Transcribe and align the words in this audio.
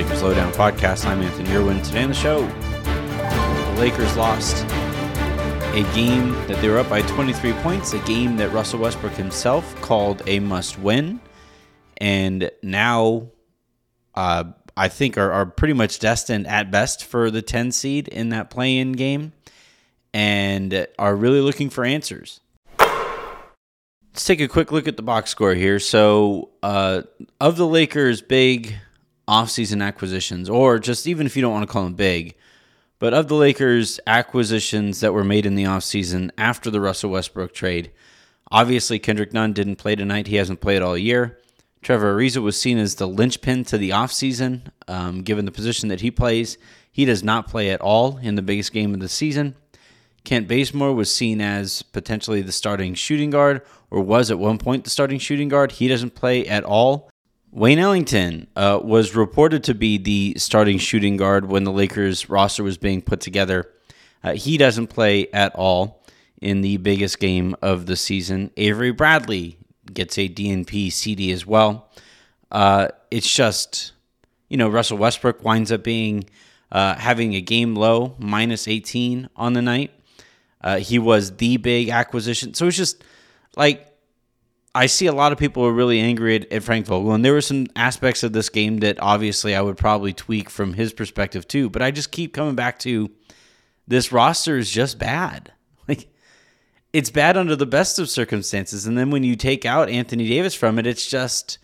Lakers 0.00 0.22
Lowdown 0.22 0.50
podcast. 0.54 1.04
I'm 1.04 1.20
Anthony 1.20 1.52
Irwin. 1.52 1.82
Today 1.82 2.04
on 2.04 2.08
the 2.08 2.14
show, 2.14 2.46
the 2.46 3.80
Lakers 3.80 4.16
lost 4.16 4.64
a 4.64 5.86
game 5.94 6.32
that 6.46 6.58
they 6.62 6.70
were 6.70 6.78
up 6.78 6.88
by 6.88 7.02
23 7.02 7.52
points, 7.60 7.92
a 7.92 7.98
game 7.98 8.38
that 8.38 8.50
Russell 8.50 8.80
Westbrook 8.80 9.12
himself 9.12 9.78
called 9.82 10.22
a 10.26 10.40
must 10.40 10.78
win. 10.78 11.20
And 11.98 12.50
now, 12.62 13.28
uh, 14.14 14.44
I 14.74 14.88
think, 14.88 15.18
are, 15.18 15.30
are 15.32 15.44
pretty 15.44 15.74
much 15.74 15.98
destined 15.98 16.46
at 16.46 16.70
best 16.70 17.04
for 17.04 17.30
the 17.30 17.42
10 17.42 17.70
seed 17.70 18.08
in 18.08 18.30
that 18.30 18.48
play 18.48 18.78
in 18.78 18.92
game 18.92 19.34
and 20.14 20.86
are 20.98 21.14
really 21.14 21.42
looking 21.42 21.68
for 21.68 21.84
answers. 21.84 22.40
Let's 22.78 24.24
take 24.24 24.40
a 24.40 24.48
quick 24.48 24.72
look 24.72 24.88
at 24.88 24.96
the 24.96 25.02
box 25.02 25.28
score 25.28 25.52
here. 25.52 25.78
So, 25.78 26.48
uh, 26.62 27.02
of 27.38 27.58
the 27.58 27.66
Lakers' 27.66 28.22
big 28.22 28.76
offseason 29.30 29.82
acquisitions, 29.82 30.50
or 30.50 30.80
just 30.80 31.06
even 31.06 31.24
if 31.24 31.36
you 31.36 31.42
don't 31.42 31.52
want 31.52 31.66
to 31.66 31.72
call 31.72 31.84
them 31.84 31.94
big, 31.94 32.34
but 32.98 33.14
of 33.14 33.28
the 33.28 33.36
Lakers' 33.36 34.00
acquisitions 34.06 35.00
that 35.00 35.14
were 35.14 35.24
made 35.24 35.46
in 35.46 35.54
the 35.54 35.64
offseason 35.64 36.30
after 36.36 36.70
the 36.70 36.80
Russell 36.80 37.10
Westbrook 37.10 37.54
trade, 37.54 37.92
obviously 38.50 38.98
Kendrick 38.98 39.32
Nunn 39.32 39.52
didn't 39.52 39.76
play 39.76 39.94
tonight. 39.94 40.26
He 40.26 40.36
hasn't 40.36 40.60
played 40.60 40.82
all 40.82 40.98
year. 40.98 41.38
Trevor 41.80 42.14
Ariza 42.14 42.42
was 42.42 42.60
seen 42.60 42.76
as 42.76 42.96
the 42.96 43.08
linchpin 43.08 43.64
to 43.66 43.78
the 43.78 43.90
offseason, 43.90 44.62
um, 44.86 45.22
given 45.22 45.46
the 45.46 45.52
position 45.52 45.88
that 45.88 46.02
he 46.02 46.10
plays. 46.10 46.58
He 46.92 47.04
does 47.04 47.22
not 47.22 47.48
play 47.48 47.70
at 47.70 47.80
all 47.80 48.18
in 48.18 48.34
the 48.34 48.42
biggest 48.42 48.72
game 48.72 48.92
of 48.92 49.00
the 49.00 49.08
season. 49.08 49.54
Kent 50.24 50.48
Bazemore 50.48 50.92
was 50.92 51.14
seen 51.14 51.40
as 51.40 51.82
potentially 51.82 52.42
the 52.42 52.52
starting 52.52 52.94
shooting 52.94 53.30
guard, 53.30 53.62
or 53.90 54.02
was 54.02 54.30
at 54.30 54.38
one 54.38 54.58
point 54.58 54.84
the 54.84 54.90
starting 54.90 55.18
shooting 55.18 55.48
guard. 55.48 55.72
He 55.72 55.88
doesn't 55.88 56.14
play 56.14 56.46
at 56.46 56.64
all. 56.64 57.09
Wayne 57.52 57.80
Ellington 57.80 58.46
uh, 58.54 58.78
was 58.82 59.16
reported 59.16 59.64
to 59.64 59.74
be 59.74 59.98
the 59.98 60.34
starting 60.38 60.78
shooting 60.78 61.16
guard 61.16 61.46
when 61.46 61.64
the 61.64 61.72
Lakers 61.72 62.30
roster 62.30 62.62
was 62.62 62.78
being 62.78 63.02
put 63.02 63.20
together. 63.20 63.68
Uh, 64.22 64.34
he 64.34 64.56
doesn't 64.56 64.86
play 64.86 65.26
at 65.32 65.54
all 65.56 66.04
in 66.40 66.60
the 66.60 66.76
biggest 66.76 67.18
game 67.18 67.56
of 67.60 67.86
the 67.86 67.96
season. 67.96 68.52
Avery 68.56 68.92
Bradley 68.92 69.58
gets 69.92 70.16
a 70.16 70.28
DNP 70.28 70.92
CD 70.92 71.32
as 71.32 71.44
well. 71.44 71.90
Uh, 72.52 72.88
it's 73.10 73.32
just, 73.32 73.92
you 74.48 74.56
know, 74.56 74.68
Russell 74.68 74.98
Westbrook 74.98 75.42
winds 75.42 75.72
up 75.72 75.82
being 75.82 76.24
uh, 76.70 76.94
having 76.94 77.34
a 77.34 77.40
game 77.40 77.74
low, 77.74 78.14
minus 78.18 78.68
18 78.68 79.28
on 79.34 79.54
the 79.54 79.62
night. 79.62 79.90
Uh, 80.60 80.78
he 80.78 81.00
was 81.00 81.36
the 81.36 81.56
big 81.56 81.88
acquisition. 81.88 82.54
So 82.54 82.68
it's 82.68 82.76
just 82.76 83.02
like 83.56 83.89
I 84.74 84.86
see 84.86 85.06
a 85.06 85.12
lot 85.12 85.32
of 85.32 85.38
people 85.38 85.64
are 85.66 85.72
really 85.72 86.00
angry 86.00 86.36
at, 86.36 86.52
at, 86.52 86.62
Frank 86.62 86.86
Vogel, 86.86 87.12
and 87.12 87.24
there 87.24 87.32
were 87.32 87.40
some 87.40 87.66
aspects 87.74 88.22
of 88.22 88.32
this 88.32 88.48
game 88.48 88.78
that 88.78 89.00
obviously 89.00 89.54
I 89.54 89.62
would 89.62 89.76
probably 89.76 90.12
tweak 90.12 90.48
from 90.48 90.74
his 90.74 90.92
perspective 90.92 91.48
too. 91.48 91.68
But 91.68 91.82
I 91.82 91.90
just 91.90 92.12
keep 92.12 92.32
coming 92.32 92.54
back 92.54 92.78
to 92.80 93.10
this 93.88 94.12
roster 94.12 94.56
is 94.56 94.70
just 94.70 94.98
bad. 94.98 95.52
Like 95.88 96.08
it's 96.92 97.10
bad 97.10 97.36
under 97.36 97.56
the 97.56 97.66
best 97.66 97.98
of 97.98 98.08
circumstances, 98.08 98.86
and 98.86 98.96
then 98.96 99.10
when 99.10 99.24
you 99.24 99.34
take 99.34 99.64
out 99.64 99.88
Anthony 99.88 100.28
Davis 100.28 100.54
from 100.54 100.78
it, 100.78 100.86
it's 100.86 101.10
just 101.10 101.58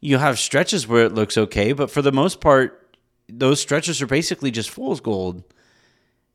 you 0.00 0.18
have 0.18 0.38
stretches 0.38 0.88
where 0.88 1.04
it 1.04 1.14
looks 1.14 1.38
okay, 1.38 1.72
but 1.72 1.90
for 1.90 2.02
the 2.02 2.10
most 2.10 2.40
part, 2.40 2.86
those 3.28 3.60
stretches 3.60 4.02
are 4.02 4.06
basically 4.06 4.50
just 4.50 4.70
fool's 4.70 5.00
gold. 5.00 5.42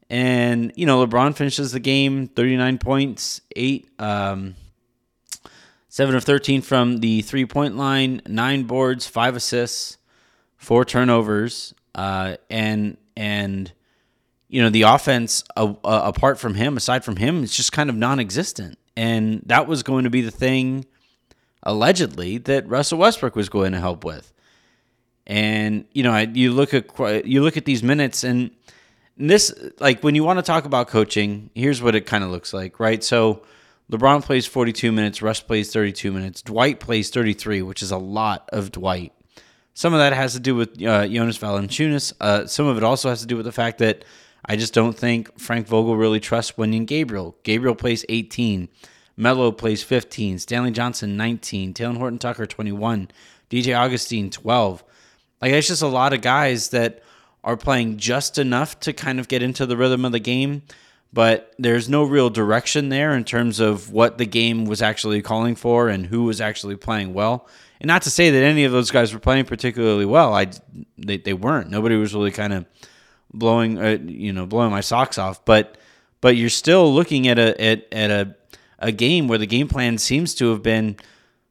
And, 0.10 0.74
you 0.76 0.86
know, 0.86 1.06
LeBron 1.06 1.36
finishes 1.36 1.72
the 1.72 1.80
game 1.80 2.28
39 2.28 2.80
points, 2.80 3.42
8, 3.56 3.88
um, 4.00 4.56
7 5.92 6.16
of 6.16 6.24
13 6.24 6.62
from 6.62 7.00
the 7.00 7.22
three 7.22 7.46
point 7.46 7.76
line, 7.76 8.22
9 8.26 8.64
boards, 8.64 9.08
5 9.08 9.36
assists, 9.36 9.98
4 10.56 10.86
turnovers. 10.86 11.74
Uh, 11.94 12.38
and, 12.50 12.96
and, 13.18 13.74
you 14.48 14.62
know, 14.62 14.70
the 14.70 14.84
offense, 14.84 15.44
uh, 15.58 15.74
apart 15.84 16.40
from 16.40 16.56
him, 16.56 16.78
aside 16.78 17.04
from 17.04 17.18
him, 17.18 17.44
it's 17.44 17.58
just 17.58 17.74
kind 17.74 17.90
of 17.90 17.98
non 17.98 18.22
existent. 18.22 18.80
And 18.96 19.42
that 19.48 19.68
was 19.68 19.84
going 19.84 20.06
to 20.06 20.10
be 20.10 20.22
the 20.22 20.32
thing, 20.32 20.86
allegedly, 21.62 22.38
that 22.38 22.70
Russell 22.70 23.00
Westbrook 23.00 23.36
was 23.36 23.50
going 23.50 23.74
to 23.74 23.80
help 23.82 24.06
with. 24.06 24.32
And, 25.28 25.84
you 25.92 26.04
know, 26.04 26.18
you 26.18 26.54
look 26.54 26.74
at, 26.74 27.26
you 27.26 27.44
look 27.44 27.58
at 27.58 27.66
these 27.66 27.84
minutes 27.84 28.24
and, 28.24 28.52
and 29.18 29.30
this, 29.30 29.54
like, 29.82 30.02
when 30.06 30.16
you 30.16 30.24
want 30.24 30.40
to 30.40 30.44
talk 30.44 30.64
about 30.64 30.88
coaching, 30.88 31.50
here's 31.54 31.82
what 31.82 31.96
it 31.96 32.06
kind 32.06 32.24
of 32.24 32.30
looks 32.30 32.54
like, 32.54 32.80
right? 32.80 33.04
So 33.04 33.44
LeBron 33.92 34.24
plays 34.24 34.48
42 34.48 34.92
minutes, 34.92 35.22
Russ 35.22 35.42
plays 35.42 35.72
32 35.72 36.12
minutes, 36.12 36.42
Dwight 36.42 36.80
plays 36.80 37.10
33, 37.10 37.62
which 37.62 37.84
is 37.84 37.92
a 37.92 37.98
lot 37.98 38.50
of 38.54 38.72
Dwight. 38.72 39.14
Some 39.74 39.94
of 39.94 40.00
that 40.00 40.14
has 40.14 40.34
to 40.34 40.40
do 40.40 40.56
with 40.56 40.82
uh, 40.82 41.08
Jonas 41.08 41.38
Valanciunas. 41.38 42.14
Uh, 42.20 42.46
some 42.46 42.68
of 42.68 42.78
it 42.78 42.84
also 42.84 43.10
has 43.10 43.22
to 43.22 43.28
do 43.28 43.36
with 43.36 43.46
the 43.46 43.52
fact 43.52 43.80
that 43.80 44.06
I 44.46 44.56
just 44.56 44.74
don't 44.74 44.98
think 44.98 45.38
Frank 45.40 45.68
Vogel 45.68 45.98
really 45.98 46.20
trusts 46.20 46.54
Wenyen 46.54 46.86
Gabriel. 46.86 47.36
Gabriel 47.44 47.76
plays 47.76 48.04
18. 48.10 48.70
Melo 49.18 49.52
plays 49.52 49.84
15. 49.84 50.40
Stanley 50.40 50.72
Johnson 50.72 51.16
19. 51.16 51.74
Talen 51.74 51.98
Horton 51.98 52.20
Tucker 52.20 52.46
21. 52.46 53.12
DJ 53.50 53.78
Augustin 53.78 54.30
12. 54.30 54.84
Like 55.42 55.52
it's 55.52 55.68
just 55.68 55.82
a 55.82 55.88
lot 55.88 56.14
of 56.14 56.22
guys 56.22 56.70
that 56.70 57.04
are 57.44 57.58
playing 57.58 57.98
just 57.98 58.38
enough 58.38 58.80
to 58.82 58.94
kind 58.94 59.20
of 59.20 59.28
get 59.28 59.44
into 59.44 59.66
the 59.66 59.78
rhythm 59.78 60.06
of 60.06 60.12
the 60.12 60.20
game, 60.20 60.62
but 61.14 61.54
there's 61.58 61.90
no 61.90 62.04
real 62.04 62.30
direction 62.30 62.90
there 62.90 63.14
in 63.14 63.24
terms 63.24 63.60
of 63.60 63.92
what 63.92 64.18
the 64.18 64.26
game 64.26 64.66
was 64.66 64.82
actually 64.82 65.22
calling 65.22 65.56
for 65.56 65.90
and 65.90 66.06
who 66.06 66.24
was 66.24 66.40
actually 66.40 66.76
playing 66.76 67.14
well. 67.14 67.48
And 67.80 67.88
not 67.88 68.04
to 68.04 68.10
say 68.10 68.30
that 68.30 68.44
any 68.44 68.64
of 68.64 68.72
those 68.72 68.92
guys 68.92 69.14
were 69.14 69.20
playing 69.20 69.46
particularly 69.46 70.06
well. 70.06 70.34
I 70.34 70.48
they, 70.98 71.18
they 71.18 71.34
weren't. 71.34 71.70
Nobody 71.70 71.96
was 71.96 72.14
really 72.14 72.32
kind 72.32 72.54
of 72.54 72.66
blowing 73.34 73.80
uh, 73.80 73.98
you 74.06 74.34
know 74.34 74.46
blowing 74.46 74.72
my 74.72 74.82
socks 74.82 75.18
off. 75.18 75.44
But 75.46 75.78
but 76.22 76.38
you're 76.38 76.50
still 76.50 76.94
looking 76.94 77.28
at 77.28 77.40
a 77.40 77.60
at, 77.62 77.88
at 77.92 78.12
a 78.12 78.36
a 78.80 78.92
game 78.92 79.28
where 79.28 79.38
the 79.38 79.48
game 79.48 79.68
plan 79.68 79.98
seems 79.98 80.34
to 80.36 80.50
have 80.52 80.64
been 80.64 80.98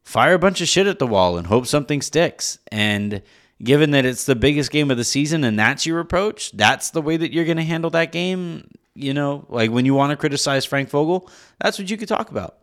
fire 0.02 0.34
a 0.34 0.38
bunch 0.38 0.60
of 0.60 0.68
shit 0.68 0.86
at 0.86 0.98
the 0.98 1.06
wall 1.06 1.38
and 1.38 1.46
hope 1.46 1.66
something 1.66 2.02
sticks. 2.02 2.58
And 2.72 3.22
given 3.62 3.92
that 3.92 4.04
it's 4.04 4.24
the 4.24 4.34
biggest 4.34 4.70
game 4.70 4.90
of 4.90 4.96
the 4.96 5.04
season 5.04 5.44
and 5.44 5.58
that's 5.58 5.86
your 5.86 6.00
approach, 6.00 6.50
that's 6.52 6.90
the 6.90 7.00
way 7.02 7.16
that 7.16 7.32
you're 7.32 7.44
going 7.44 7.56
to 7.56 7.62
handle 7.62 7.90
that 7.90 8.12
game. 8.12 8.68
You 9.02 9.14
know, 9.14 9.46
like 9.48 9.70
when 9.70 9.84
you 9.84 9.94
want 9.94 10.10
to 10.10 10.16
criticize 10.16 10.64
Frank 10.64 10.90
Vogel, 10.90 11.28
that's 11.60 11.78
what 11.78 11.90
you 11.90 11.96
could 11.96 12.08
talk 12.08 12.30
about. 12.30 12.58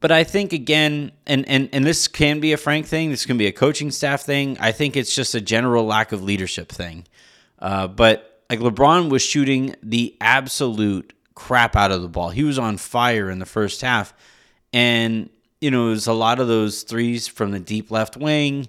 But 0.00 0.12
I 0.12 0.22
think 0.22 0.52
again, 0.52 1.10
and, 1.26 1.48
and, 1.48 1.68
and 1.72 1.84
this 1.84 2.06
can 2.06 2.38
be 2.38 2.52
a 2.52 2.56
Frank 2.56 2.86
thing, 2.86 3.10
this 3.10 3.26
can 3.26 3.36
be 3.36 3.46
a 3.46 3.52
coaching 3.52 3.90
staff 3.90 4.22
thing. 4.22 4.56
I 4.60 4.70
think 4.70 4.96
it's 4.96 5.12
just 5.12 5.34
a 5.34 5.40
general 5.40 5.84
lack 5.84 6.12
of 6.12 6.22
leadership 6.22 6.68
thing. 6.68 7.04
Uh, 7.58 7.88
but 7.88 8.44
like 8.48 8.60
LeBron 8.60 9.10
was 9.10 9.22
shooting 9.22 9.74
the 9.82 10.16
absolute 10.20 11.12
crap 11.34 11.74
out 11.74 11.90
of 11.90 12.02
the 12.02 12.08
ball. 12.08 12.30
He 12.30 12.44
was 12.44 12.60
on 12.60 12.76
fire 12.76 13.28
in 13.28 13.40
the 13.40 13.46
first 13.46 13.80
half. 13.80 14.14
And, 14.72 15.30
you 15.60 15.72
know, 15.72 15.88
it 15.88 15.90
was 15.90 16.06
a 16.06 16.12
lot 16.12 16.38
of 16.38 16.46
those 16.46 16.84
threes 16.84 17.26
from 17.26 17.50
the 17.50 17.58
deep 17.58 17.90
left 17.90 18.16
wing 18.16 18.68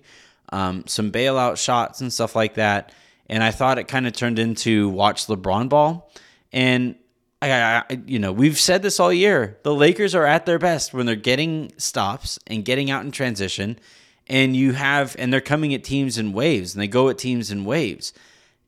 um, 0.52 0.84
some 0.88 1.12
bailout 1.12 1.64
shots 1.64 2.02
and 2.02 2.12
stuff 2.12 2.36
like 2.36 2.56
that. 2.56 2.94
And 3.30 3.44
I 3.44 3.52
thought 3.52 3.78
it 3.78 3.88
kind 3.88 4.08
of 4.08 4.14
turned 4.14 4.40
into 4.40 4.90
watch 4.90 5.28
LeBron 5.28 5.70
ball. 5.70 6.12
And 6.52 6.96
I, 7.42 7.52
I, 7.52 7.84
you 8.06 8.20
know, 8.20 8.32
we've 8.32 8.58
said 8.58 8.82
this 8.82 9.00
all 9.00 9.14
year. 9.14 9.58
The 9.64 9.74
Lakers 9.74 10.16
are 10.16 10.26
at 10.26 10.46
their 10.46 10.60
best 10.60 10.94
when 10.94 11.06
they're 11.06 11.16
getting 11.16 11.72
stops 11.78 12.40
and 12.48 12.66
getting 12.66 12.90
out 12.90 13.06
in 13.06 13.12
transition. 13.12 13.80
And 14.28 14.56
you 14.56 14.74
have, 14.74 15.16
and 15.20 15.32
they're 15.32 15.42
coming 15.42 15.74
at 15.74 15.84
teams 15.84 16.18
in 16.18 16.34
waves, 16.34 16.74
and 16.74 16.82
they 16.82 16.88
go 16.88 17.10
at 17.10 17.18
teams 17.18 17.50
in 17.50 17.66
waves. 17.66 18.14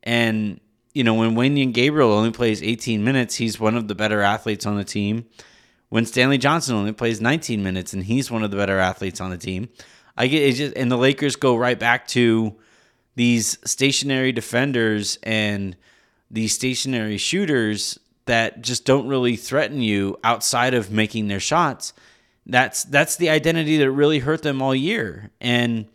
And 0.03 0.59
you 0.93 1.03
know, 1.03 1.13
when 1.13 1.35
Wenyen 1.35 1.73
Gabriel 1.73 2.11
only 2.11 2.31
plays 2.31 2.61
18 2.61 3.03
minutes, 3.03 3.35
he's 3.35 3.59
one 3.59 3.75
of 3.75 3.87
the 3.87 3.95
better 3.95 4.21
athletes 4.21 4.65
on 4.65 4.77
the 4.77 4.83
team. 4.83 5.25
When 5.89 6.05
Stanley 6.05 6.37
Johnson 6.37 6.75
only 6.75 6.93
plays 6.93 7.21
19 7.21 7.63
minutes, 7.63 7.93
and 7.93 8.03
he's 8.03 8.31
one 8.31 8.43
of 8.43 8.51
the 8.51 8.57
better 8.57 8.79
athletes 8.79 9.21
on 9.21 9.29
the 9.29 9.37
team. 9.37 9.69
I 10.17 10.27
get 10.27 10.43
it 10.43 10.53
just 10.53 10.75
and 10.75 10.91
the 10.91 10.97
Lakers 10.97 11.35
go 11.35 11.55
right 11.55 11.79
back 11.79 12.07
to 12.09 12.55
these 13.15 13.57
stationary 13.65 14.31
defenders 14.31 15.17
and 15.23 15.75
these 16.29 16.53
stationary 16.53 17.17
shooters 17.17 17.99
that 18.25 18.61
just 18.61 18.85
don't 18.85 19.07
really 19.07 19.35
threaten 19.35 19.81
you 19.81 20.17
outside 20.23 20.73
of 20.73 20.91
making 20.91 21.27
their 21.27 21.39
shots. 21.39 21.93
That's 22.45 22.83
that's 22.83 23.17
the 23.17 23.29
identity 23.29 23.77
that 23.77 23.91
really 23.91 24.19
hurt 24.19 24.41
them 24.41 24.61
all 24.61 24.73
year. 24.73 25.31
And 25.39 25.87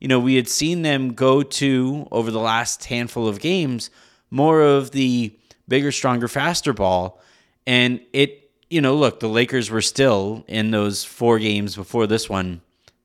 you 0.00 0.08
know, 0.08 0.20
we 0.20 0.34
had 0.34 0.48
seen 0.48 0.82
them 0.82 1.14
go 1.14 1.42
to 1.42 2.08
over 2.10 2.30
the 2.30 2.40
last 2.40 2.84
handful 2.84 3.26
of 3.26 3.40
games 3.40 3.90
more 4.30 4.60
of 4.60 4.90
the 4.90 5.32
bigger, 5.68 5.92
stronger, 5.92 6.28
faster 6.28 6.72
ball. 6.72 7.20
And 7.66 8.00
it, 8.12 8.50
you 8.68 8.80
know, 8.80 8.96
look, 8.96 9.20
the 9.20 9.28
Lakers 9.28 9.70
were 9.70 9.80
still 9.80 10.44
in 10.48 10.72
those 10.72 11.04
four 11.04 11.38
games 11.38 11.76
before 11.76 12.06
this 12.06 12.28
one 12.28 12.60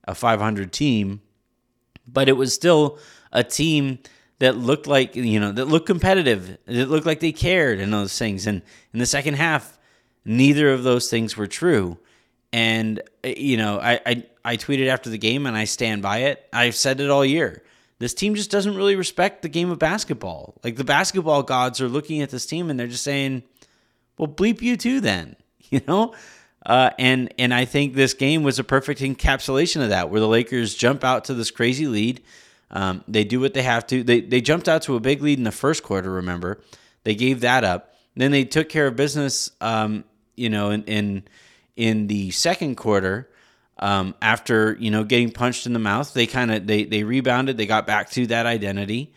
a 0.05 0.15
500 0.15 0.73
team, 0.73 1.21
but 2.07 2.27
it 2.27 2.33
was 2.33 2.51
still 2.51 2.97
a 3.31 3.43
team 3.43 3.99
that 4.39 4.55
looked 4.57 4.87
like 4.87 5.15
you 5.15 5.39
know 5.39 5.51
that 5.51 5.65
looked 5.65 5.85
competitive. 5.85 6.57
that 6.65 6.89
looked 6.89 7.05
like 7.05 7.19
they 7.19 7.31
cared 7.31 7.79
and 7.79 7.93
those 7.93 8.17
things. 8.17 8.47
And 8.47 8.61
in 8.93 8.99
the 8.99 9.05
second 9.05 9.35
half, 9.35 9.77
neither 10.25 10.71
of 10.71 10.83
those 10.83 11.09
things 11.09 11.37
were 11.37 11.47
true. 11.47 11.97
And 12.51 13.01
uh, 13.23 13.29
you 13.29 13.57
know, 13.57 13.79
I, 13.79 13.99
I 14.05 14.23
I 14.43 14.57
tweeted 14.57 14.87
after 14.87 15.09
the 15.09 15.17
game, 15.17 15.45
and 15.45 15.55
I 15.55 15.65
stand 15.65 16.01
by 16.01 16.19
it. 16.19 16.47
I've 16.51 16.75
said 16.75 16.99
it 16.99 17.09
all 17.09 17.25
year. 17.25 17.63
This 17.99 18.13
team 18.13 18.33
just 18.33 18.49
doesn't 18.49 18.75
really 18.75 18.95
respect 18.95 19.41
the 19.41 19.49
game 19.49 19.69
of 19.69 19.77
basketball. 19.77 20.55
Like 20.63 20.77
the 20.77 20.85
basketball 20.85 21.43
gods 21.43 21.81
are 21.81 21.89
looking 21.89 22.21
at 22.21 22.29
this 22.29 22.45
team, 22.45 22.69
and 22.69 22.79
they're 22.79 22.87
just 22.87 23.03
saying, 23.03 23.43
"Well, 24.17 24.27
bleep 24.27 24.61
you 24.61 24.77
too, 24.77 25.01
then." 25.01 25.35
You 25.71 25.81
know. 25.87 26.15
Uh, 26.65 26.89
and 26.97 27.31
and 27.37 27.53
I 27.53 27.65
think 27.65 27.93
this 27.93 28.15
game 28.15 28.41
was 28.41 28.57
a 28.57 28.63
perfect 28.63 29.01
encapsulation 29.01 29.83
of 29.83 29.89
that, 29.89 30.09
where 30.09 30.19
the 30.19 30.27
Lakers 30.27 30.73
jump 30.73 31.03
out 31.03 31.25
to 31.25 31.35
this 31.35 31.51
crazy 31.51 31.85
lead. 31.85 32.23
Um, 32.71 33.03
they 33.07 33.23
do 33.23 33.39
what 33.39 33.53
they 33.53 33.63
have 33.63 33.87
to. 33.87 34.03
They 34.03 34.21
they 34.21 34.41
jumped 34.41 34.69
out 34.69 34.83
to 34.83 34.95
a 34.95 34.99
big 34.99 35.21
lead 35.21 35.37
in 35.37 35.43
the 35.43 35.51
first 35.51 35.83
quarter. 35.83 36.11
Remember, 36.11 36.61
they 37.03 37.15
gave 37.15 37.41
that 37.41 37.63
up. 37.63 37.95
Then 38.15 38.31
they 38.31 38.45
took 38.45 38.69
care 38.69 38.87
of 38.87 38.95
business. 38.95 39.51
Um, 39.59 40.03
you 40.35 40.49
know, 40.49 40.71
in 40.71 40.83
in, 40.83 41.23
in 41.75 42.07
the 42.07 42.31
second 42.31 42.75
quarter, 42.75 43.29
um, 43.79 44.13
after 44.21 44.77
you 44.79 44.91
know 44.91 45.03
getting 45.03 45.31
punched 45.31 45.65
in 45.65 45.73
the 45.73 45.79
mouth, 45.79 46.13
they 46.13 46.27
kind 46.27 46.51
of 46.51 46.67
they 46.67 46.83
they 46.83 47.03
rebounded. 47.03 47.57
They 47.57 47.65
got 47.65 47.87
back 47.87 48.11
to 48.11 48.27
that 48.27 48.45
identity, 48.45 49.13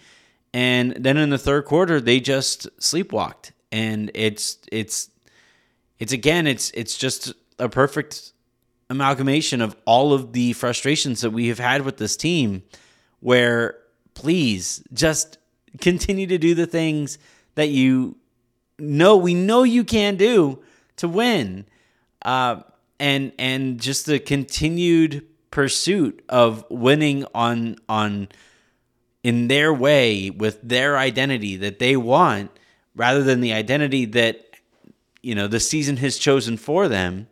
and 0.55 0.93
then 0.93 1.17
in 1.17 1.31
the 1.31 1.39
third 1.39 1.67
quarter, 1.67 2.01
they 2.01 2.21
just 2.21 2.69
sleepwalked. 2.79 3.53
And 3.71 4.11
it's 4.15 4.59
it's 4.71 5.11
it's 5.99 6.13
again 6.13 6.47
it's 6.47 6.71
it's 6.73 6.97
just 6.97 7.33
a 7.59 7.69
perfect 7.69 8.33
amalgamation 8.89 9.61
of 9.61 9.77
all 9.85 10.13
of 10.13 10.33
the 10.33 10.53
frustrations 10.53 11.23
that 11.23 11.31
we 11.31 11.49
have 11.49 11.59
had 11.59 11.83
with 11.83 11.97
this 11.97 12.17
team 12.17 12.63
where 13.23 13.79
please 14.15 14.83
just 14.93 15.39
continue 15.81 16.27
to 16.27 16.37
do 16.37 16.55
the 16.55 16.67
things 16.67 17.19
that 17.55 17.69
you 17.69 18.17
know 18.79 19.17
we 19.17 19.33
know 19.33 19.63
you 19.63 19.85
can 19.85 20.17
do 20.17 20.63
to 20.97 21.09
win. 21.09 21.65
Uh, 22.23 22.63
and 23.01 23.33
and 23.39 23.81
just 23.81 24.07
the 24.07 24.21
continued 24.21 25.27
pursuit 25.51 26.25
of 26.29 26.65
winning 26.71 27.25
on 27.35 27.77
on 27.89 28.29
in 29.25 29.49
their 29.49 29.73
way 29.73 30.31
with 30.31 30.61
their 30.63 30.97
identity 30.97 31.57
that 31.57 31.79
they 31.79 31.97
want 31.97 32.51
rather 32.95 33.23
than 33.23 33.41
the 33.41 33.53
identity 33.53 34.05
that 34.05 34.47
you 35.23 35.35
know 35.35 35.47
the 35.49 35.61
season 35.61 35.97
has 35.97 36.19
chosen 36.19 36.57
for 36.57 36.89
them. 36.89 37.27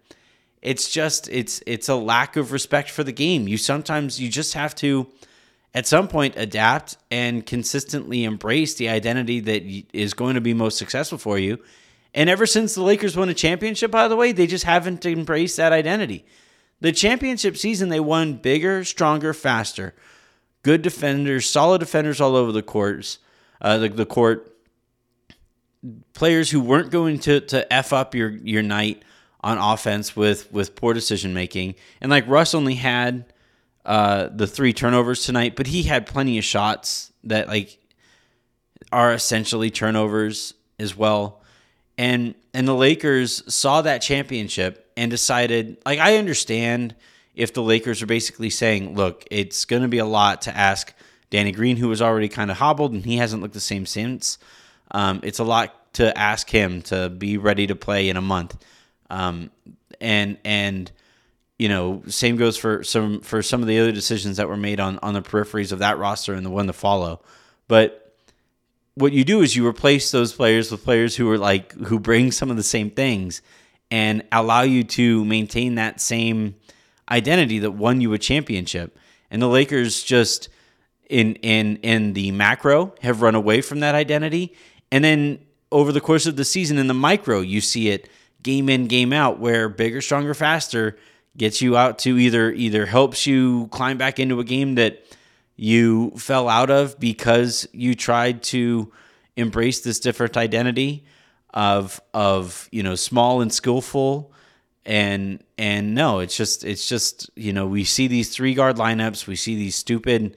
It's 0.63 0.91
just 0.91 1.29
it's 1.29 1.63
it's 1.67 1.89
a 1.89 1.95
lack 1.95 2.37
of 2.37 2.53
respect 2.53 2.91
for 2.91 3.05
the 3.05 3.13
game. 3.13 3.49
You 3.49 3.57
sometimes 3.57 4.21
you 4.21 4.29
just 4.29 4.55
have 4.55 4.75
to 4.77 5.07
at 5.75 5.87
some 5.87 6.09
point 6.09 6.35
adapt 6.37 6.97
and 7.11 7.47
consistently 7.47 8.25
embrace 8.25 8.75
the 8.75 8.89
identity 8.89 9.41
that 9.41 9.63
is 9.93 10.15
going 10.15 10.35
to 10.35 10.41
be 10.41 10.55
most 10.55 10.79
successful 10.79 11.19
for 11.19 11.39
you. 11.39 11.59
And 12.13 12.29
ever 12.29 12.47
since 12.47 12.75
the 12.75 12.83
lakers 12.83 13.17
won 13.17 13.29
a 13.29 13.35
championship 13.35 13.91
by 13.91 14.09
the 14.09 14.17
way 14.17 14.33
they 14.33 14.47
just 14.47 14.65
haven't 14.65 15.07
embraced 15.07 15.57
that 15.59 15.73
identity. 15.73 16.25
The 16.81 16.93
championship 16.93 17.57
season 17.57 17.89
they 17.89 18.01
won 18.01 18.35
bigger 18.35 18.85
stronger 18.85 19.33
faster. 19.33 19.95
Good 20.63 20.83
defenders 20.83 21.49
solid 21.49 21.79
defenders 21.79 22.21
all 22.21 22.37
over 22.37 22.53
the 22.53 22.63
courts 22.63 23.19
uh, 23.61 23.79
the, 23.79 23.89
the 23.91 24.07
court. 24.07 24.47
Players 26.13 26.51
who 26.51 26.61
weren't 26.61 26.91
going 26.91 27.19
to 27.21 27.41
to 27.41 27.73
f 27.73 27.93
up 27.93 28.15
your 28.15 28.31
your 28.31 28.63
night 28.63 29.03
on 29.41 29.57
offense 29.57 30.15
with 30.15 30.53
with 30.53 30.75
poor 30.75 30.93
decision 30.93 31.33
making. 31.33 31.75
And 32.01 32.11
like 32.11 32.29
Russ 32.29 32.55
only 32.55 32.75
had 32.75 33.33
uh, 33.91 34.29
the 34.33 34.47
three 34.47 34.73
turnovers 34.73 35.25
tonight, 35.25 35.57
but 35.57 35.67
he 35.67 35.83
had 35.83 36.07
plenty 36.07 36.39
of 36.39 36.45
shots 36.45 37.13
that 37.25 37.49
like 37.49 37.77
are 38.93 39.13
essentially 39.13 39.69
turnovers 39.69 40.55
as 40.79 40.97
well. 40.97 41.43
And 41.99 42.37
and 42.55 42.69
the 42.69 42.75
Lakers 42.75 43.43
saw 43.53 43.83
that 43.83 43.99
championship 43.99 44.89
and 44.97 45.11
decided 45.11 45.79
like 45.85 45.99
I 45.99 46.19
understand 46.19 46.95
if 47.35 47.53
the 47.53 47.65
Lakers 47.65 48.01
are 48.01 48.07
basically 48.07 48.49
saying, 48.49 48.95
look, 48.95 49.25
it's 49.29 49.65
going 49.65 49.83
to 49.83 49.89
be 49.89 49.99
a 49.99 50.07
lot 50.07 50.43
to 50.43 50.57
ask 50.57 50.95
Danny 51.31 51.51
Green, 51.51 51.77
who 51.77 51.89
was 51.89 52.01
already 52.01 52.29
kind 52.29 52.53
of 52.53 52.59
hobbled 52.59 52.93
and 52.93 53.05
he 53.05 53.17
hasn't 53.17 53.43
looked 53.43 53.55
the 53.55 53.61
same 53.61 53.87
since. 53.87 54.39
Um, 54.93 55.19
it's 55.25 55.41
a 55.41 55.45
lot 55.45 55.93
to 55.95 56.17
ask 56.17 56.49
him 56.49 56.83
to 56.83 57.09
be 57.09 57.39
ready 57.39 57.67
to 57.67 57.75
play 57.75 58.09
in 58.09 58.17
a 58.17 58.23
month, 58.23 58.57
um, 59.11 59.51
and 60.01 60.39
and 60.45 60.93
you 61.61 61.69
know 61.69 62.03
same 62.09 62.37
goes 62.37 62.57
for 62.57 62.83
some 62.83 63.21
for 63.21 63.43
some 63.43 63.61
of 63.61 63.69
the 63.69 63.79
other 63.79 63.93
decisions 63.93 64.39
that 64.39 64.49
were 64.49 64.57
made 64.57 64.81
on 64.81 64.99
on 65.01 65.12
the 65.12 65.21
peripheries 65.21 65.73
of 65.73 65.81
that 65.81 65.99
roster 65.99 66.33
and 66.33 66.45
the 66.45 66.51
one 66.51 66.67
to 66.67 66.73
follow. 66.73 67.21
But 67.69 68.17
what 68.95 69.12
you 69.12 69.25
do 69.25 69.43
is 69.43 69.55
you 69.55 69.67
replace 69.67 70.11
those 70.11 70.33
players 70.33 70.71
with 70.71 70.83
players 70.83 71.17
who 71.17 71.31
are 71.31 71.37
like 71.37 71.73
who 71.73 72.01
bring 72.01 72.33
some 72.33 72.51
of 72.51 72.57
the 72.57 72.62
same 72.62 72.91
things 72.91 73.43
and 73.91 74.25
allow 74.33 74.62
you 74.62 74.85
to 74.85 75.23
maintain 75.27 75.75
that 75.75 76.01
same 76.01 76.55
identity 77.11 77.59
that 77.59 77.73
won 77.73 78.01
you 78.01 78.15
a 78.15 78.19
championship. 78.19 78.97
And 79.31 79.43
the 79.43 79.47
Lakers 79.47 80.03
just 80.03 80.49
in 81.11 81.35
in 81.37 81.77
in 81.83 82.15
the 82.15 82.31
macro 82.31 82.95
have 83.03 83.21
run 83.21 83.35
away 83.35 83.61
from 83.61 83.81
that 83.81 83.95
identity 83.95 84.55
and 84.91 85.05
then 85.05 85.41
over 85.71 85.93
the 85.93 86.01
course 86.01 86.25
of 86.25 86.37
the 86.37 86.45
season 86.47 86.79
in 86.79 86.87
the 86.87 86.95
micro, 86.95 87.41
you 87.41 87.61
see 87.61 87.91
it 87.91 88.09
game 88.43 88.71
in, 88.71 88.87
game 88.87 89.12
out, 89.12 89.39
where 89.39 89.69
bigger, 89.69 90.01
stronger, 90.01 90.33
faster 90.33 90.97
gets 91.37 91.62
you 91.62 91.77
out 91.77 91.99
to 92.00 92.19
either 92.19 92.50
either 92.53 92.87
helps 92.87 93.27
you 93.27 93.69
climb 93.69 93.99
back 93.99 94.19
into 94.19 94.41
a 94.41 94.44
game 94.44 94.75
that 94.75 95.05
you 95.56 96.11
fell 96.12 96.49
out 96.49 96.71
of 96.71 96.99
because 96.99 97.69
you 97.73 97.94
tried 97.94 98.43
to 98.43 98.93
embrace 99.37 99.81
this 99.81 100.00
different 100.00 100.37
identity 100.37 101.05
of 101.53 102.00
of 102.15 102.69
you 102.71 102.82
know 102.82 102.94
small 102.94 103.41
and 103.41 103.53
skillful 103.53 104.32
and 104.85 105.43
and 105.59 105.94
no 105.94 106.21
it's 106.21 106.37
just 106.37 106.65
it's 106.65 106.88
just 106.88 107.31
you 107.37 107.53
know 107.53 107.67
we 107.67 107.85
see 107.85 108.06
these 108.06 108.35
three 108.35 108.55
guard 108.55 108.76
lineups 108.76 109.26
we 109.26 109.37
see 109.37 109.56
these 109.56 109.75
stupid 109.75 110.37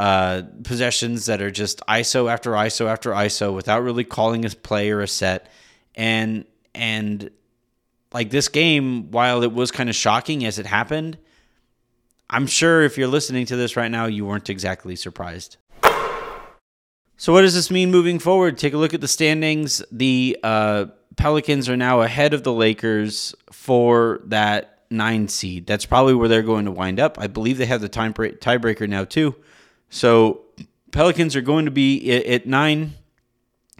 uh, 0.00 0.44
possessions 0.64 1.26
that 1.26 1.42
are 1.42 1.50
just 1.50 1.82
ISO 1.86 2.32
after 2.32 2.52
ISO 2.52 2.86
after 2.86 3.10
ISO 3.10 3.54
without 3.54 3.82
really 3.82 4.02
calling 4.02 4.46
a 4.46 4.48
play 4.48 4.90
or 4.90 5.02
a 5.02 5.06
set. 5.06 5.50
And 5.94 6.46
and 6.74 7.30
like 8.12 8.30
this 8.30 8.48
game, 8.48 9.10
while 9.10 9.42
it 9.42 9.52
was 9.52 9.70
kind 9.70 9.88
of 9.88 9.94
shocking 9.94 10.44
as 10.44 10.58
it 10.58 10.66
happened, 10.66 11.18
I'm 12.28 12.46
sure 12.46 12.82
if 12.82 12.96
you're 12.96 13.08
listening 13.08 13.46
to 13.46 13.56
this 13.56 13.76
right 13.76 13.90
now, 13.90 14.06
you 14.06 14.24
weren't 14.24 14.50
exactly 14.50 14.96
surprised. 14.96 15.56
So, 17.16 17.32
what 17.32 17.42
does 17.42 17.54
this 17.54 17.70
mean 17.70 17.90
moving 17.90 18.18
forward? 18.18 18.56
Take 18.56 18.72
a 18.72 18.78
look 18.78 18.94
at 18.94 19.00
the 19.00 19.08
standings. 19.08 19.82
The 19.92 20.38
uh, 20.42 20.86
Pelicans 21.16 21.68
are 21.68 21.76
now 21.76 22.00
ahead 22.00 22.32
of 22.32 22.44
the 22.44 22.52
Lakers 22.52 23.34
for 23.52 24.20
that 24.24 24.84
nine 24.90 25.28
seed. 25.28 25.66
That's 25.66 25.84
probably 25.84 26.14
where 26.14 26.28
they're 26.28 26.42
going 26.42 26.64
to 26.64 26.70
wind 26.70 26.98
up. 26.98 27.18
I 27.18 27.26
believe 27.26 27.58
they 27.58 27.66
have 27.66 27.80
the 27.80 27.88
time 27.88 28.14
tiebreaker 28.14 28.88
now, 28.88 29.04
too. 29.04 29.34
So 29.90 30.42
Pelicans 30.92 31.36
are 31.36 31.42
going 31.42 31.64
to 31.64 31.70
be 31.70 32.10
at 32.10 32.46
nine. 32.46 32.94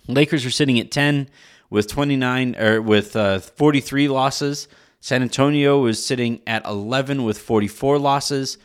Lakers 0.07 0.45
are 0.45 0.51
sitting 0.51 0.79
at 0.79 0.91
10 0.91 1.29
with 1.71 1.87
29 1.87 2.57
or 2.57 2.83
with 2.83 3.17
uh, 3.17 3.39
43 3.39 4.09
losses. 4.09 4.69
San 5.01 5.23
Antonio 5.23 5.87
is 5.87 6.05
sitting 6.05 6.43
at 6.47 6.67
11 6.67 7.25
with 7.25 7.39
44 7.39 7.99
losses. 7.99 8.59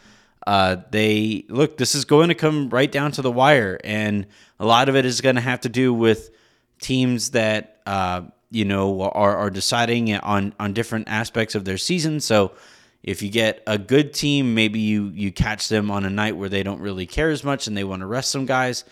Uh, 0.46 0.78
they 0.92 1.46
look, 1.48 1.78
this 1.78 1.96
is 1.96 2.06
going 2.06 2.28
to 2.28 2.36
come 2.36 2.70
right 2.70 2.92
down 2.92 3.12
to 3.14 3.22
the 3.22 3.32
wire, 3.32 3.80
and 3.84 4.28
a 4.60 4.66
lot 4.66 4.90
of 4.90 4.96
it 4.96 5.06
is 5.06 5.22
going 5.22 5.36
to 5.36 5.42
have 5.42 5.62
to 5.62 5.70
do 5.70 5.94
with 5.94 6.30
teams 6.80 7.32
that 7.32 7.82
uh, 7.88 8.22
you 8.52 8.66
know 8.66 9.02
are, 9.02 9.36
are 9.36 9.50
deciding 9.50 10.14
on 10.14 10.54
on 10.60 10.74
different 10.74 11.08
aspects 11.08 11.56
of 11.56 11.66
their 11.66 11.78
season. 11.78 12.20
So 12.20 12.52
if 13.02 13.24
you 13.24 13.30
get 13.30 13.64
a 13.66 13.80
good 13.80 14.14
team, 14.14 14.54
maybe 14.54 14.80
you 14.80 15.12
you 15.16 15.32
catch 15.32 15.68
them 15.68 15.90
on 15.90 16.06
a 16.06 16.12
night 16.12 16.38
where 16.38 16.50
they 16.50 16.62
don't 16.62 16.82
really 16.82 17.08
care 17.08 17.32
as 17.32 17.44
much 17.44 17.66
and 17.66 17.76
they 17.76 17.84
want 17.84 18.02
to 18.02 18.08
rest 18.08 18.30
some 18.30 18.46
guys. 18.46 18.84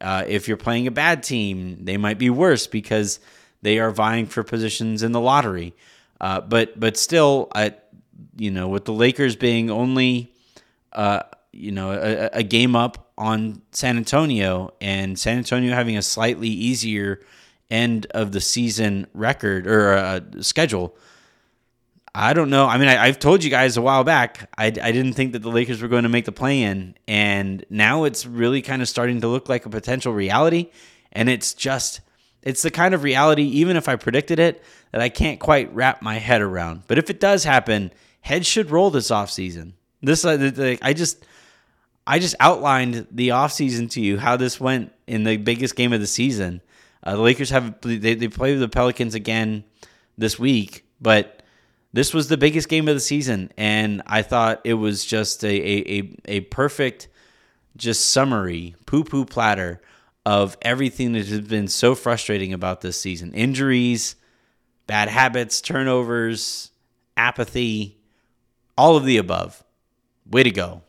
Uh, 0.00 0.24
if 0.26 0.48
you're 0.48 0.56
playing 0.56 0.86
a 0.86 0.90
bad 0.90 1.22
team, 1.22 1.84
they 1.84 1.96
might 1.98 2.18
be 2.18 2.30
worse 2.30 2.66
because 2.66 3.20
they 3.64 3.78
are 3.78 3.90
vying 3.90 4.26
for 4.26 4.42
positions 4.42 5.02
in 5.02 5.12
the 5.12 5.20
lottery. 5.20 5.74
Uh, 6.20 6.40
but 6.40 6.78
but 6.78 6.96
still, 6.96 7.48
I, 7.54 7.74
you 8.36 8.50
know, 8.50 8.68
with 8.68 8.84
the 8.84 8.92
Lakers 8.92 9.36
being 9.36 9.70
only 9.70 10.32
uh, 10.92 11.20
you 11.52 11.72
know 11.72 11.90
a, 11.90 12.38
a, 12.38 12.42
game 12.42 12.76
up 12.76 13.10
on 13.18 13.62
San 13.72 13.96
Antonio 13.96 14.72
and 14.80 15.18
San 15.18 15.38
Antonio 15.38 15.74
having 15.74 15.96
a 15.96 16.02
slightly 16.02 16.48
easier 16.48 17.20
end 17.70 18.06
of 18.12 18.32
the 18.32 18.40
season 18.40 19.06
record 19.14 19.66
or 19.66 19.94
uh, 19.94 20.20
schedule 20.40 20.96
I 22.16 22.32
don't 22.32 22.48
know. 22.48 22.66
I 22.66 22.78
mean, 22.78 22.86
I, 22.86 23.06
have 23.06 23.18
told 23.18 23.42
you 23.42 23.50
guys 23.50 23.76
a 23.76 23.82
while 23.82 24.04
back, 24.04 24.48
I, 24.56 24.66
I 24.66 24.70
didn't 24.70 25.14
think 25.14 25.32
that 25.32 25.40
the 25.40 25.48
Lakers 25.48 25.82
were 25.82 25.88
going 25.88 26.04
to 26.04 26.08
make 26.08 26.26
the 26.26 26.32
play 26.32 26.62
in. 26.62 26.94
And 27.08 27.66
now 27.68 28.04
it's 28.04 28.24
really 28.24 28.62
kind 28.62 28.80
of 28.82 28.88
starting 28.88 29.20
to 29.22 29.26
look 29.26 29.48
like 29.48 29.66
a 29.66 29.68
potential 29.68 30.12
reality. 30.12 30.70
And 31.10 31.28
it's 31.28 31.54
just, 31.54 32.02
it's 32.44 32.62
the 32.62 32.70
kind 32.70 32.94
of 32.94 33.02
reality, 33.02 33.42
even 33.42 33.76
if 33.76 33.88
I 33.88 33.96
predicted 33.96 34.38
it, 34.38 34.62
that 34.92 35.00
I 35.00 35.08
can't 35.08 35.40
quite 35.40 35.74
wrap 35.74 36.02
my 36.02 36.18
head 36.18 36.42
around. 36.42 36.82
But 36.86 36.98
if 36.98 37.10
it 37.10 37.18
does 37.18 37.42
happen, 37.42 37.90
heads 38.20 38.46
should 38.46 38.70
roll 38.70 38.90
this 38.90 39.10
offseason. 39.10 39.72
This, 40.02 40.24
uh, 40.24 40.76
I 40.82 40.92
just, 40.92 41.26
I 42.06 42.18
just 42.18 42.36
outlined 42.38 43.08
the 43.10 43.30
offseason 43.30 43.90
to 43.92 44.00
you, 44.00 44.18
how 44.18 44.36
this 44.36 44.60
went 44.60 44.92
in 45.06 45.24
the 45.24 45.38
biggest 45.38 45.74
game 45.74 45.92
of 45.92 46.00
the 46.00 46.06
season. 46.06 46.60
Uh, 47.02 47.16
the 47.16 47.22
Lakers 47.22 47.50
have, 47.50 47.80
they, 47.80 48.14
they 48.14 48.28
play 48.28 48.54
the 48.54 48.68
Pelicans 48.68 49.14
again 49.14 49.64
this 50.16 50.38
week, 50.38 50.84
but 51.00 51.42
this 51.94 52.12
was 52.12 52.28
the 52.28 52.36
biggest 52.36 52.68
game 52.68 52.88
of 52.88 52.94
the 52.94 53.00
season, 53.00 53.52
and 53.56 54.02
I 54.06 54.22
thought 54.22 54.60
it 54.64 54.74
was 54.74 55.04
just 55.04 55.44
a 55.44 55.48
a, 55.48 55.98
a, 55.98 56.16
a 56.26 56.40
perfect 56.40 57.08
just 57.76 58.06
summary, 58.06 58.74
poo 58.84 59.04
poo 59.04 59.24
platter 59.24 59.80
of 60.26 60.56
everything 60.62 61.12
that 61.12 61.26
has 61.26 61.40
been 61.40 61.68
so 61.68 61.94
frustrating 61.94 62.52
about 62.52 62.80
this 62.80 63.00
season. 63.00 63.32
Injuries, 63.34 64.16
bad 64.86 65.08
habits, 65.08 65.60
turnovers, 65.60 66.70
apathy, 67.16 67.98
all 68.76 68.96
of 68.96 69.04
the 69.04 69.18
above. 69.18 69.62
Way 70.28 70.42
to 70.42 70.50
go. 70.50 70.82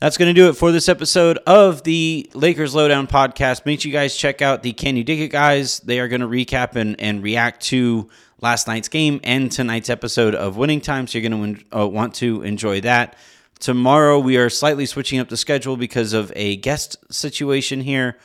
That's 0.00 0.18
going 0.18 0.34
to 0.34 0.38
do 0.38 0.48
it 0.48 0.54
for 0.54 0.72
this 0.72 0.88
episode 0.88 1.38
of 1.46 1.84
the 1.84 2.28
Lakers 2.34 2.74
Lowdown 2.74 3.06
podcast. 3.06 3.64
Make 3.64 3.80
sure 3.80 3.88
you 3.88 3.92
guys 3.92 4.16
check 4.16 4.42
out 4.42 4.64
the 4.64 4.72
Can 4.72 4.96
You 4.96 5.04
Dig 5.04 5.20
It 5.20 5.28
guys. 5.28 5.78
They 5.78 6.00
are 6.00 6.08
going 6.08 6.22
to 6.22 6.26
recap 6.26 6.74
and, 6.74 7.00
and 7.00 7.22
react 7.22 7.62
to 7.66 8.10
last 8.40 8.66
night's 8.66 8.88
game 8.88 9.20
and 9.22 9.50
tonight's 9.50 9.88
episode 9.88 10.34
of 10.34 10.56
Winning 10.56 10.80
Time. 10.80 11.06
So 11.06 11.18
you're 11.18 11.30
going 11.30 11.54
to 11.54 11.78
uh, 11.82 11.86
want 11.86 12.16
to 12.16 12.42
enjoy 12.42 12.80
that. 12.80 13.16
Tomorrow, 13.62 14.18
we 14.18 14.38
are 14.38 14.50
slightly 14.50 14.86
switching 14.86 15.20
up 15.20 15.28
the 15.28 15.36
schedule 15.36 15.76
because 15.76 16.14
of 16.14 16.32
a 16.34 16.56
guest 16.56 16.96
situation 17.14 17.80
here. 17.80 18.18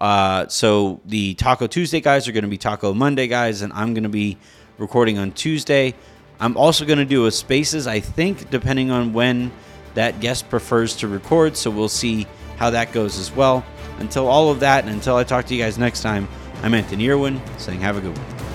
Uh, 0.00 0.48
so 0.48 1.02
the 1.04 1.34
Taco 1.34 1.66
Tuesday 1.66 2.00
guys 2.00 2.26
are 2.26 2.32
going 2.32 2.44
to 2.44 2.48
be 2.48 2.56
Taco 2.56 2.94
Monday 2.94 3.26
guys, 3.26 3.60
and 3.60 3.70
I'm 3.74 3.92
going 3.92 4.04
to 4.04 4.08
be 4.08 4.38
recording 4.78 5.18
on 5.18 5.32
Tuesday. 5.32 5.94
I'm 6.40 6.56
also 6.56 6.86
going 6.86 7.00
to 7.00 7.04
do 7.04 7.26
a 7.26 7.30
spaces, 7.30 7.86
I 7.86 8.00
think, 8.00 8.48
depending 8.48 8.90
on 8.90 9.12
when 9.12 9.52
that 9.92 10.20
guest 10.20 10.48
prefers 10.48 10.96
to 10.96 11.08
record. 11.08 11.58
So 11.58 11.70
we'll 11.70 11.90
see 11.90 12.26
how 12.56 12.70
that 12.70 12.90
goes 12.92 13.18
as 13.18 13.30
well. 13.30 13.66
Until 13.98 14.26
all 14.26 14.50
of 14.50 14.60
that, 14.60 14.84
and 14.84 14.94
until 14.94 15.16
I 15.16 15.24
talk 15.24 15.44
to 15.48 15.54
you 15.54 15.62
guys 15.62 15.76
next 15.76 16.00
time, 16.00 16.26
I'm 16.62 16.72
Anthony 16.72 17.10
Irwin 17.10 17.42
saying 17.58 17.82
have 17.82 17.98
a 17.98 18.00
good 18.00 18.16
one. 18.16 18.47